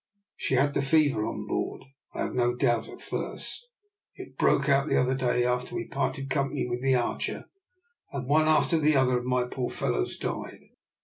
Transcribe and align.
She 0.35 0.55
had 0.55 0.73
the 0.73 0.81
fever 0.81 1.27
on 1.27 1.45
board, 1.45 1.83
I 2.15 2.21
have 2.23 2.33
no 2.33 2.55
doubt, 2.55 2.89
at 2.89 3.01
first. 3.01 3.67
It 4.15 4.35
broke 4.35 4.67
out 4.67 4.87
the 4.87 4.99
other 4.99 5.13
day 5.13 5.45
after 5.45 5.75
we 5.75 5.87
parted 5.89 6.27
company 6.27 6.67
with 6.67 6.81
the 6.81 6.95
Archer, 6.95 7.45
and 8.11 8.25
one 8.27 8.47
after 8.47 8.79
the 8.79 8.95
other 8.95 9.21
my 9.21 9.43
poor 9.43 9.69
fellows 9.69 10.17
died. 10.17 10.61